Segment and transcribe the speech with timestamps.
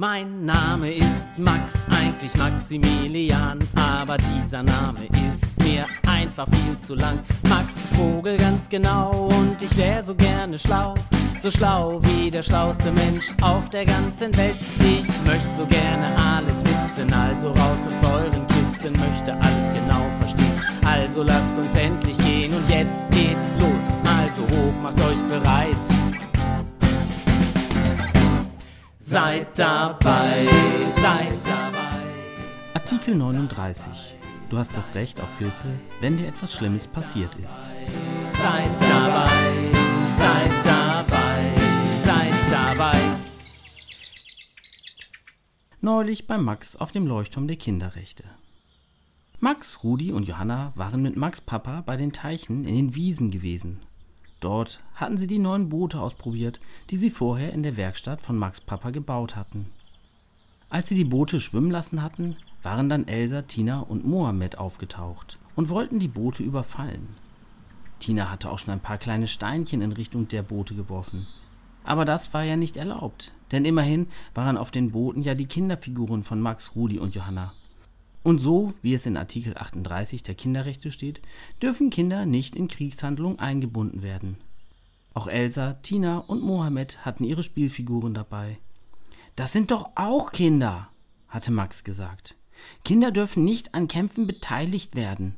[0.00, 7.18] Mein Name ist Max, eigentlich Maximilian, aber dieser Name ist mir einfach viel zu lang.
[7.50, 10.94] Max Vogel ganz genau und ich wär so gerne schlau,
[11.42, 14.56] so schlau wie der schlauste Mensch auf der ganzen Welt.
[14.78, 20.62] Ich möchte so gerne alles wissen, also raus aus euren Kissen, möchte alles genau verstehen.
[20.86, 23.84] Also lasst uns endlich gehen und jetzt geht's los.
[24.18, 25.89] Also hoch, macht euch bereit.
[29.10, 30.46] Seid dabei,
[31.02, 32.00] seid dabei.
[32.74, 34.14] Artikel 39.
[34.48, 37.56] Du hast das Recht auf Hilfe, wenn dir etwas Schlimmes passiert ist.
[38.40, 39.72] Seid dabei,
[40.16, 41.52] seid dabei,
[42.04, 43.00] seid dabei.
[45.80, 48.22] Neulich bei Max auf dem Leuchtturm der Kinderrechte.
[49.40, 53.80] Max, Rudi und Johanna waren mit Max Papa bei den Teichen in den Wiesen gewesen.
[54.40, 58.60] Dort hatten sie die neuen Boote ausprobiert, die sie vorher in der Werkstatt von Max
[58.60, 59.66] Papa gebaut hatten.
[60.70, 65.68] Als sie die Boote schwimmen lassen hatten, waren dann Elsa, Tina und Mohammed aufgetaucht und
[65.68, 67.08] wollten die Boote überfallen.
[67.98, 71.26] Tina hatte auch schon ein paar kleine Steinchen in Richtung der Boote geworfen.
[71.84, 76.22] Aber das war ja nicht erlaubt, denn immerhin waren auf den Booten ja die Kinderfiguren
[76.22, 77.52] von Max, Rudi und Johanna.
[78.22, 81.22] Und so, wie es in Artikel 38 der Kinderrechte steht,
[81.62, 84.36] dürfen Kinder nicht in Kriegshandlungen eingebunden werden.
[85.14, 88.58] Auch Elsa, Tina und Mohammed hatten ihre Spielfiguren dabei.
[89.36, 90.90] Das sind doch auch Kinder,
[91.28, 92.36] hatte Max gesagt.
[92.84, 95.34] Kinder dürfen nicht an Kämpfen beteiligt werden.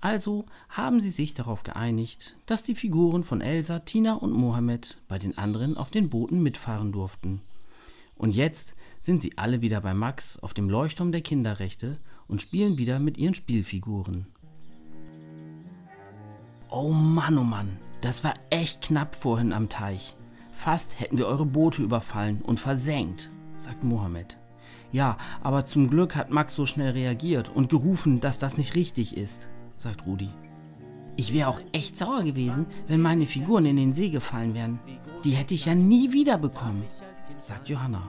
[0.00, 5.18] Also haben sie sich darauf geeinigt, dass die Figuren von Elsa, Tina und Mohammed bei
[5.18, 7.42] den anderen auf den Booten mitfahren durften.
[8.20, 12.76] Und jetzt sind sie alle wieder bei Max auf dem Leuchtturm der Kinderrechte und spielen
[12.76, 14.26] wieder mit ihren Spielfiguren.
[16.68, 20.16] Oh Mann, oh Mann, das war echt knapp vorhin am Teich.
[20.52, 24.36] Fast hätten wir eure Boote überfallen und versenkt, sagt Mohammed.
[24.92, 29.16] Ja, aber zum Glück hat Max so schnell reagiert und gerufen, dass das nicht richtig
[29.16, 30.28] ist, sagt Rudi.
[31.16, 34.78] Ich wäre auch echt sauer gewesen, wenn meine Figuren in den See gefallen wären.
[35.24, 36.84] Die hätte ich ja nie wieder bekommen,
[37.40, 38.08] sagt Johanna.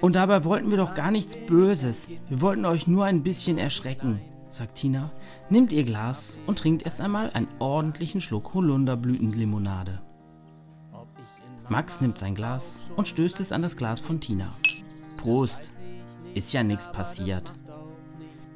[0.00, 2.08] Und dabei wollten wir doch gar nichts Böses.
[2.28, 5.10] Wir wollten euch nur ein bisschen erschrecken, sagt Tina,
[5.50, 10.00] nimmt ihr Glas und trinkt erst einmal einen ordentlichen Schluck Holunderblütenlimonade.
[11.68, 14.54] Max nimmt sein Glas und stößt es an das Glas von Tina.
[15.16, 15.72] Prost,
[16.34, 17.52] ist ja nichts passiert.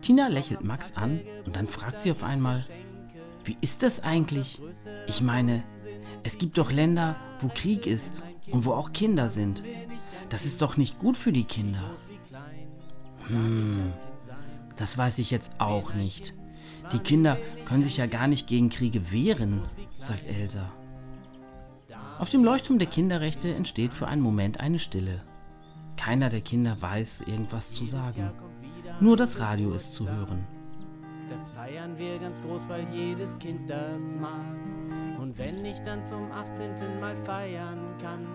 [0.00, 2.65] Tina lächelt Max an und dann fragt sie auf einmal,
[3.44, 4.62] wie ist das eigentlich?
[5.09, 5.65] Ich meine,
[6.22, 9.62] es gibt doch Länder, wo Krieg ist und wo auch Kinder sind.
[10.28, 11.97] Das ist doch nicht gut für die Kinder.
[13.27, 13.93] Hm,
[14.77, 16.34] das weiß ich jetzt auch nicht.
[16.93, 19.62] Die Kinder können sich ja gar nicht gegen Kriege wehren,
[19.99, 20.72] sagt Elsa.
[22.19, 25.22] Auf dem Leuchtturm der Kinderrechte entsteht für einen Moment eine Stille.
[25.97, 28.31] Keiner der Kinder weiß, irgendwas zu sagen.
[29.00, 30.47] Nur das Radio ist zu hören.
[31.28, 34.44] Das feiern wir ganz groß, weil jedes Kind das mag.
[35.31, 36.99] Und wenn ich dann zum 18.
[36.99, 38.27] Mal feiern kann,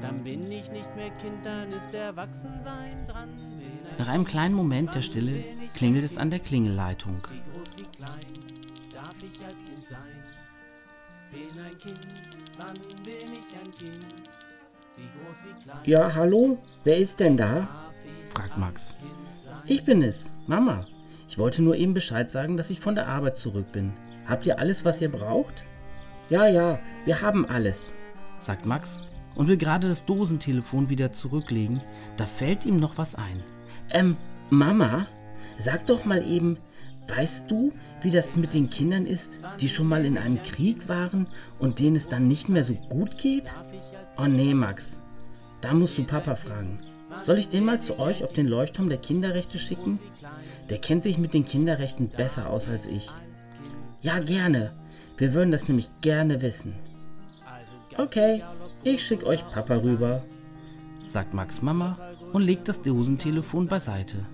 [0.00, 3.28] dann bin ich nicht mehr Kind, dann ist Erwachsensein dran.
[3.98, 7.20] Nach einem kleinen Moment der Stille klingelt es an der Klingelleitung.
[7.30, 8.24] Wie groß, wie klein
[8.90, 10.00] darf ich als Kind sein?
[11.30, 12.08] Bin ein Kind,
[12.56, 12.74] wann
[13.04, 14.06] bin ich ein Kind?
[14.96, 16.56] Wie groß, wie klein Ja, hallo?
[16.84, 17.68] Wer ist denn da?
[18.32, 18.94] fragt Max.
[19.66, 20.86] Ich bin es, Mama.
[21.28, 23.92] Ich wollte nur eben Bescheid sagen, dass ich von der Arbeit zurück bin.
[24.26, 25.64] Habt ihr alles, was ihr braucht?
[26.30, 27.92] Ja, ja, wir haben alles.
[28.38, 29.02] sagt Max
[29.34, 31.82] und will gerade das Dosentelefon wieder zurücklegen,
[32.16, 33.42] da fällt ihm noch was ein.
[33.90, 34.16] Ähm,
[34.48, 35.08] Mama,
[35.58, 36.56] sag doch mal eben,
[37.08, 41.26] weißt du, wie das mit den Kindern ist, die schon mal in einem Krieg waren
[41.58, 43.52] und denen es dann nicht mehr so gut geht?
[44.16, 45.00] Oh nee, Max,
[45.60, 46.78] da musst du Papa fragen.
[47.22, 49.98] Soll ich den mal zu euch auf den Leuchtturm der Kinderrechte schicken?
[50.68, 53.10] Der kennt sich mit den Kinderrechten besser aus als ich.
[54.00, 54.72] Ja, gerne.
[55.20, 56.74] Wir würden das nämlich gerne wissen.
[57.98, 58.42] Okay,
[58.84, 60.22] ich schick euch Papa rüber.
[61.06, 61.98] sagt Max Mama
[62.32, 64.24] und legt das Dosentelefon beiseite.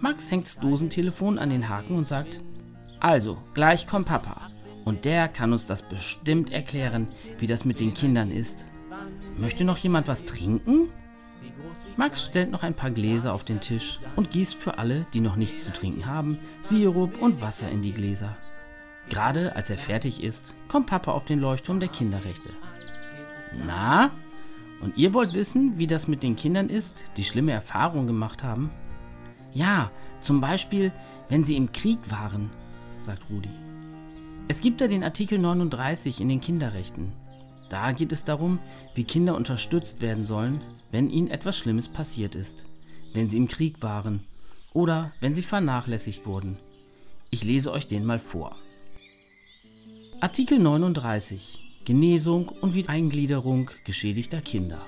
[0.00, 2.40] Max hängt das Dosentelefon an den Haken und sagt,
[2.98, 4.50] also, gleich kommt Papa.
[4.84, 8.66] Und der kann uns das bestimmt erklären, wie das mit den Kindern ist.
[9.36, 10.88] Möchte noch jemand was trinken?
[11.96, 15.36] Max stellt noch ein paar Gläser auf den Tisch und gießt für alle, die noch
[15.36, 18.36] nichts zu trinken haben, Sirup und Wasser in die Gläser.
[19.10, 22.50] Gerade als er fertig ist, kommt Papa auf den Leuchtturm der Kinderrechte.
[23.66, 24.10] Na?
[24.80, 28.70] Und ihr wollt wissen, wie das mit den Kindern ist, die schlimme Erfahrungen gemacht haben?
[29.52, 29.90] Ja,
[30.20, 30.92] zum Beispiel,
[31.28, 32.50] wenn sie im Krieg waren,
[33.00, 33.50] sagt Rudi.
[34.46, 37.12] Es gibt da den Artikel 39 in den Kinderrechten.
[37.68, 38.60] Da geht es darum,
[38.94, 42.64] wie Kinder unterstützt werden sollen, wenn ihnen etwas Schlimmes passiert ist,
[43.12, 44.24] wenn sie im Krieg waren
[44.72, 46.58] oder wenn sie vernachlässigt wurden.
[47.30, 48.56] Ich lese euch den mal vor.
[50.20, 54.84] Artikel 39 Genesung und Wiedereingliederung geschädigter Kinder.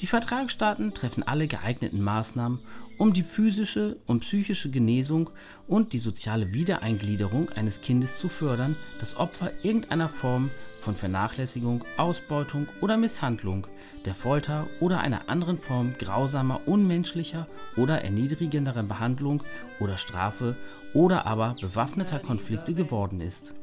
[0.00, 2.60] Die Vertragsstaaten treffen alle geeigneten Maßnahmen,
[2.98, 5.30] um die physische und psychische Genesung
[5.66, 10.50] und die soziale Wiedereingliederung eines Kindes zu fördern, das Opfer irgendeiner Form
[10.82, 13.66] von Vernachlässigung, Ausbeutung oder Misshandlung,
[14.04, 17.46] der Folter oder einer anderen Form grausamer, unmenschlicher
[17.76, 19.42] oder erniedrigenderer Behandlung
[19.80, 20.56] oder Strafe
[20.92, 23.54] oder aber bewaffneter Konflikte geworden ist.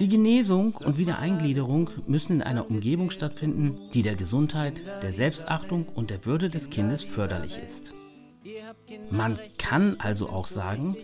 [0.00, 6.10] Die Genesung und Wiedereingliederung müssen in einer Umgebung stattfinden, die der Gesundheit, der Selbstachtung und
[6.10, 7.92] der Würde des Kindes förderlich ist.
[9.10, 10.96] Man kann also auch sagen,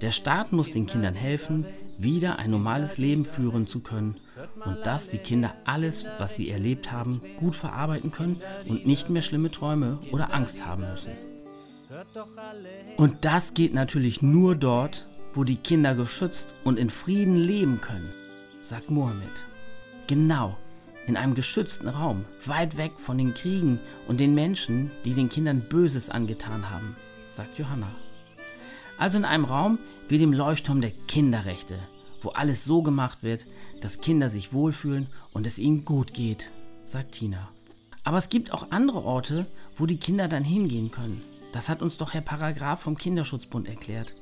[0.00, 1.66] der Staat muss den Kindern helfen,
[1.98, 4.20] wieder ein normales Leben führen zu können
[4.64, 9.22] und dass die Kinder alles, was sie erlebt haben, gut verarbeiten können und nicht mehr
[9.22, 11.12] schlimme Träume oder Angst haben müssen.
[12.96, 18.12] Und das geht natürlich nur dort, wo die Kinder geschützt und in Frieden leben können,
[18.60, 19.44] sagt Mohammed.
[20.06, 20.56] Genau,
[21.06, 25.60] in einem geschützten Raum, weit weg von den Kriegen und den Menschen, die den Kindern
[25.68, 26.96] Böses angetan haben,
[27.28, 27.90] sagt Johanna.
[28.98, 29.78] Also in einem Raum
[30.08, 31.78] wie dem Leuchtturm der Kinderrechte,
[32.24, 33.46] wo alles so gemacht wird,
[33.80, 36.50] dass Kinder sich wohlfühlen und es ihnen gut geht,
[36.84, 37.48] sagt Tina.
[38.02, 41.22] Aber es gibt auch andere Orte, wo die Kinder dann hingehen können.
[41.52, 44.14] Das hat uns doch Herr Paragraph vom Kinderschutzbund erklärt.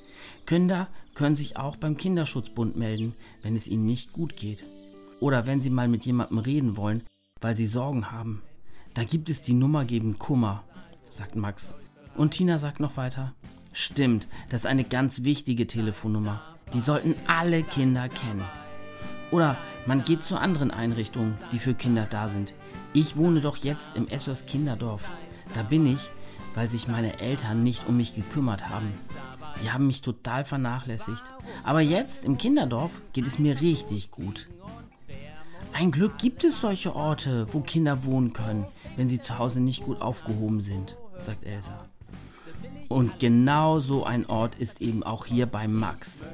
[0.47, 4.65] Kinder können sich auch beim Kinderschutzbund melden, wenn es ihnen nicht gut geht.
[5.21, 7.05] Oder wenn sie mal mit jemandem reden wollen,
[7.41, 8.43] weil sie Sorgen haben.
[8.95, 10.65] Da gibt es die Nummer gegen Kummer,
[11.09, 11.75] sagt Max.
[12.17, 13.35] Und Tina sagt noch weiter.
[13.73, 16.52] Stimmt, das ist eine ganz wichtige Telefonnummer.
[16.75, 18.45] Die sollten alle Kinder kennen.
[19.31, 22.55] Oder man geht zu anderen Einrichtungen, die für Kinder da sind.
[22.93, 25.11] Ich wohne doch jetzt im SOS Kinderdorf.
[25.55, 26.11] Da bin ich,
[26.55, 28.93] weil sich meine Eltern nicht um mich gekümmert haben.
[29.63, 31.25] Die haben mich total vernachlässigt.
[31.65, 34.49] Aber jetzt im Kinderdorf geht es mir richtig gut.
[35.73, 38.67] Ein Glück gibt es solche Orte, wo Kinder wohnen können,
[38.97, 41.87] wenn sie zu Hause nicht gut aufgehoben sind, sagt Elsa.
[42.89, 46.25] Und genau so ein Ort ist eben auch hier bei Max,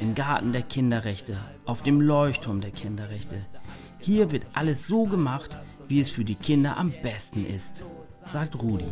[0.00, 3.44] im Garten der Kinderrechte, auf dem Leuchtturm der Kinderrechte.
[3.98, 5.56] Hier wird alles so gemacht,
[5.86, 7.84] wie es für die Kinder am besten ist
[8.32, 8.84] sagt Rudi.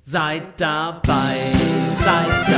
[0.00, 1.36] Seid dabei,
[2.04, 2.57] seid dabei,